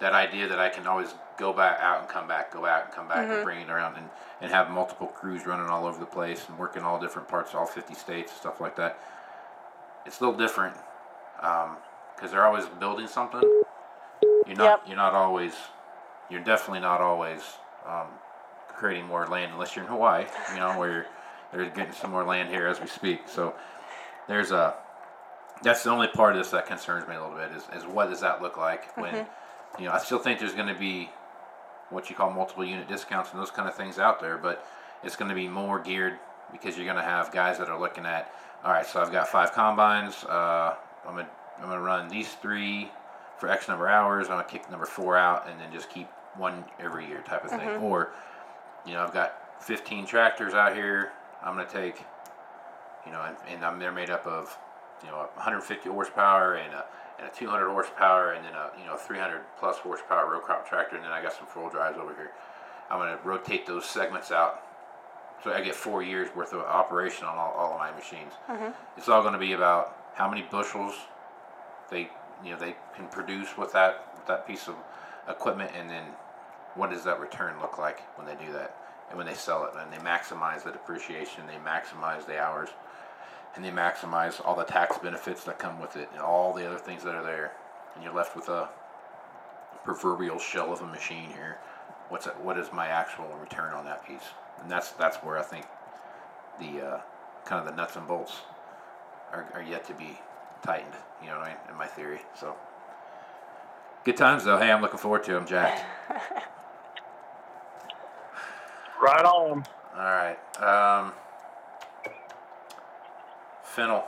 [0.00, 2.94] that idea that I can always go back out and come back, go back and
[2.94, 3.44] come back, and mm-hmm.
[3.44, 4.08] bring it around, and,
[4.40, 7.66] and have multiple crews running all over the place and working all different parts, all
[7.66, 8.98] 50 states, and stuff like that.
[10.06, 10.76] It's a little different
[11.42, 11.76] um,
[12.14, 13.42] because they're always building something.
[14.46, 14.64] You're not.
[14.64, 14.82] Yep.
[14.86, 15.54] You're not always.
[16.30, 17.42] You're definitely not always
[17.88, 18.06] um,
[18.68, 20.26] creating more land unless you're in Hawaii.
[20.52, 21.06] You know where
[21.52, 23.22] they're getting some more land here as we speak.
[23.26, 23.54] So
[24.28, 24.74] there's a.
[25.62, 28.10] That's the only part of this that concerns me a little bit is, is what
[28.10, 29.26] does that look like when,
[29.76, 31.10] you know, I still think there's going to be
[31.90, 34.64] what you call multiple unit discounts and those kind of things out there, but
[35.02, 36.16] it's going to be more geared
[36.52, 38.32] because you're going to have guys that are looking at,
[38.64, 40.22] all right, so I've got five combines.
[40.24, 42.90] Uh, I'm gonna I'm gonna run these three
[43.38, 44.26] for X number of hours.
[44.26, 47.50] I'm gonna kick number four out and then just keep one every year type of
[47.50, 47.60] thing.
[47.60, 47.84] Mm-hmm.
[47.84, 48.12] Or,
[48.86, 51.12] you know, I've got 15 tractors out here.
[51.42, 52.02] I'm gonna take,
[53.04, 54.56] you know, and, and I'm, they're made up of,
[55.04, 56.84] you know, 150 horsepower and a
[57.18, 60.94] and a 200 horsepower and then a you know 300 plus horsepower row crop tractor
[60.94, 62.30] and then I got some four drives over here.
[62.90, 64.62] I'm gonna rotate those segments out
[65.42, 68.32] so I get four years worth of operation on all, all of my machines.
[68.48, 68.70] Mm-hmm.
[68.96, 70.94] It's all going to be about how many bushels
[71.90, 72.10] they
[72.44, 74.74] you know they can produce with that with that piece of
[75.28, 76.04] equipment, and then
[76.78, 78.74] what does that return look like when they do that
[79.08, 82.68] and when they sell it and they maximize the depreciation, they maximize the hours,
[83.54, 86.78] and they maximize all the tax benefits that come with it and all the other
[86.78, 87.52] things that are there,
[87.94, 88.68] and you're left with a
[89.84, 91.58] proverbial shell of a machine here.
[92.10, 94.22] What's it, what is my actual return on that piece?
[94.62, 95.66] And that's that's where I think
[96.60, 97.00] the uh,
[97.44, 98.40] kind of the nuts and bolts
[99.32, 100.18] are, are yet to be
[100.62, 100.94] tightened.
[101.22, 101.58] You know what I mean?
[101.70, 102.20] In my theory.
[102.38, 102.54] So
[104.04, 104.58] good times though.
[104.58, 105.84] Hey, I'm looking forward to them, Jack.
[109.00, 109.64] Right on.
[109.96, 110.38] All right.
[110.60, 111.12] Um,
[113.64, 114.04] Fintel.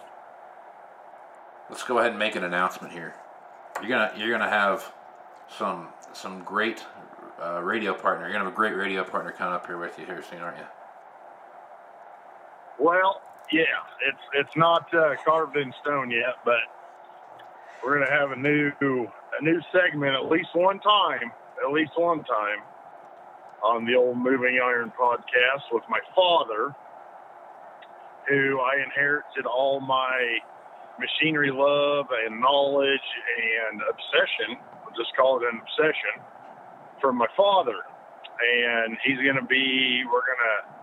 [1.68, 3.14] Let's go ahead and make an announcement here.
[3.80, 4.92] You're gonna you're gonna have
[5.48, 6.84] some some great
[7.40, 8.24] uh, radio partner.
[8.24, 10.58] You're gonna have a great radio partner coming up here with you here soon, aren't
[10.58, 10.64] you?
[12.78, 13.20] Well,
[13.52, 13.62] yeah,
[14.08, 16.60] it's it's not uh, carved in stone yet, but
[17.84, 21.30] we're gonna have a new a new segment at least one time,
[21.64, 22.58] at least one time,
[23.62, 26.74] on the old Moving Iron podcast with my father,
[28.28, 30.38] who I inherited all my
[30.98, 33.08] machinery love and knowledge
[33.70, 34.60] and obsession.
[34.84, 36.22] I'll just call it an obsession
[37.00, 37.76] from my father,
[38.40, 40.04] and he's gonna be.
[40.06, 40.76] We're gonna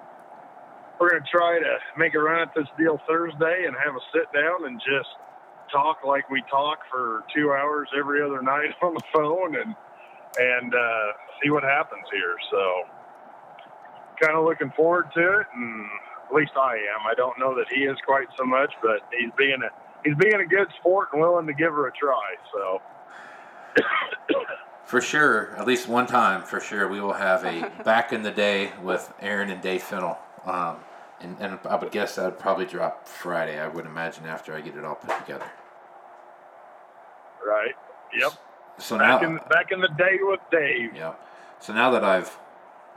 [0.99, 4.31] we're gonna try to make a run at this deal Thursday and have a sit
[4.33, 5.09] down and just
[5.71, 9.75] talk like we talk for two hours every other night on the phone and
[10.37, 11.07] and uh,
[11.43, 12.35] see what happens here.
[12.51, 12.83] So,
[14.21, 15.85] kind of looking forward to it, and
[16.29, 17.05] at least I am.
[17.09, 19.69] I don't know that he is quite so much, but he's being a
[20.03, 22.35] he's being a good sport and willing to give her a try.
[22.53, 22.81] So.
[24.85, 28.31] For sure, at least one time, for sure, we will have a back in the
[28.31, 30.17] day with Aaron and Dave Fintel.
[30.45, 30.77] Um,
[31.19, 34.61] and, and I would guess that would probably drop Friday, I would imagine, after I
[34.61, 35.45] get it all put together.
[37.45, 37.75] Right.
[38.17, 38.31] Yep.
[38.79, 40.95] So Back now, in back in the day with Dave.
[40.95, 41.19] Yep.
[41.59, 42.37] So now that I've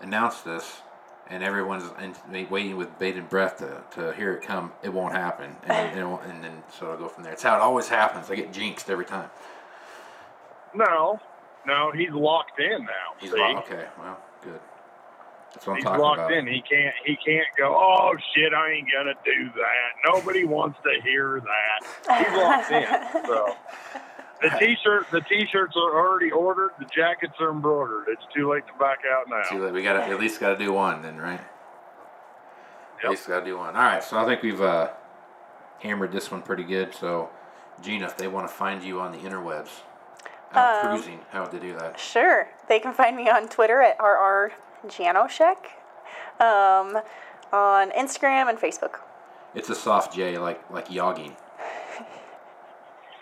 [0.01, 0.83] announced this
[1.29, 5.57] and everyone's in, waiting with bated breath to, to hear it come, it won't happen.
[5.65, 7.33] And, and, and then so I'll go from there.
[7.33, 8.31] It's how it always happens.
[8.31, 9.31] I get jinxed every time.
[10.75, 11.21] No,
[11.67, 13.15] no, he's locked in now.
[13.19, 14.61] He's like, okay, well, good.
[15.53, 16.33] That's what I'm He's talking locked about.
[16.33, 16.47] in.
[16.47, 16.95] He can't.
[17.05, 17.75] He can't go.
[17.77, 18.55] Oh shit!
[18.55, 20.13] I ain't gonna do that.
[20.13, 22.25] Nobody wants to hear that.
[22.25, 23.27] He's locked in.
[23.27, 23.57] So
[24.43, 26.71] the t-shirt, the t-shirts are already ordered.
[26.79, 28.07] The jackets are embroidered.
[28.09, 29.43] It's too late to back out now.
[29.49, 29.73] Too late.
[29.73, 31.41] We got to at least got to do one then, right?
[33.03, 33.77] At least got to do one.
[33.77, 34.03] All right.
[34.03, 34.91] So I think we've uh,
[35.81, 36.95] hammered this one pretty good.
[36.95, 37.31] So,
[37.83, 39.81] Gina, if they want to find you on the interwebs,
[40.53, 41.99] out Um, cruising, how would they do that?
[41.99, 42.49] Sure.
[42.69, 44.53] They can find me on Twitter at RR
[44.87, 45.57] Janousek,
[46.41, 47.01] um,
[47.53, 49.01] on Instagram and Facebook.
[49.55, 51.37] It's a soft J, like like yogging.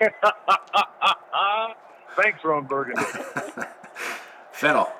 [2.16, 3.02] Thanks, Ron Burgundy.
[4.52, 4.92] Fintel,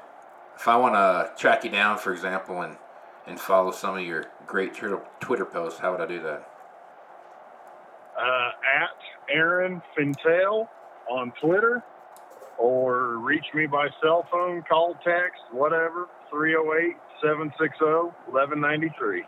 [0.57, 2.77] if I want to track you down, for example, and
[3.27, 6.49] and follow some of your great Twitter posts, how would I do that?
[8.19, 8.51] uh,
[8.83, 10.69] at Aaron Fintel
[11.11, 11.83] on Twitter,
[12.59, 17.85] or reach me by cell phone, call, text, whatever, 308 760
[18.31, 19.23] 1193.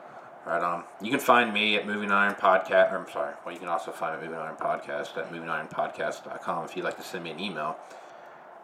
[0.46, 0.84] Right on.
[1.02, 2.92] You can find me at Moving Iron Podcast.
[2.92, 3.34] Or I'm sorry.
[3.44, 6.96] Well, you can also find me at Moving Iron Podcast at movingironpodcast.com if you'd like
[6.96, 7.76] to send me an email.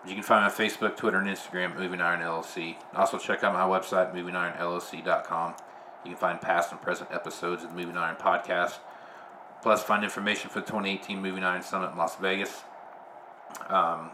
[0.06, 2.76] You can find me on Facebook, Twitter, and Instagram Moving Iron LLC.
[2.94, 5.54] Also, check out my website, movingironllc.com.
[6.04, 8.78] You can find past and present episodes of the Moving Iron Podcast.
[9.62, 12.62] Plus, find information for the 2018 Moving Iron Summit in Las Vegas.
[13.68, 14.10] Um,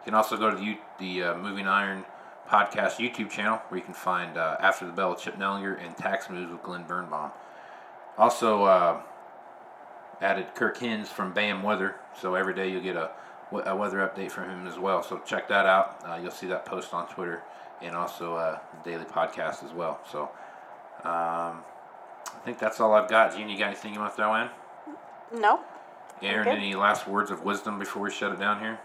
[0.00, 2.04] you can also go to the, the uh, Moving Iron
[2.48, 5.96] Podcast YouTube channel where you can find uh, After the Bell with Chip Nellinger and
[5.96, 7.30] Tax Moves with Glen Birnbaum.
[8.16, 9.00] Also, uh,
[10.20, 13.10] added Kirk Hinz from BAM Weather, so every day you'll get a,
[13.52, 15.02] a weather update from him as well.
[15.02, 16.00] So check that out.
[16.06, 17.42] Uh, you'll see that post on Twitter
[17.82, 20.00] and also uh, the daily podcast as well.
[20.10, 20.22] So
[21.04, 21.62] um,
[22.26, 23.36] I think that's all I've got.
[23.36, 24.48] Gene, you got anything you want to throw in?
[25.40, 25.60] No?
[26.22, 28.78] Aaron, any last words of wisdom before we shut it down here?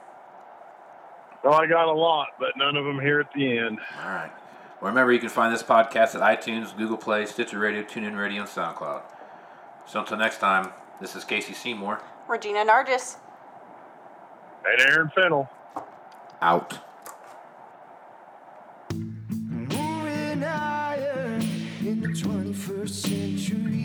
[1.43, 3.79] Well, I got a lot, but none of them here at the end.
[4.03, 4.31] All right.
[4.81, 8.41] Well, remember, you can find this podcast at iTunes, Google Play, Stitcher Radio, TuneIn Radio,
[8.41, 9.01] and SoundCloud.
[9.87, 10.71] So until next time,
[11.01, 12.01] this is Casey Seymour.
[12.27, 13.17] Regina Narjes.
[14.65, 15.49] And Aaron Fintel.
[16.41, 16.77] Out.
[18.93, 21.39] Moving higher
[21.81, 23.79] in the 21st century.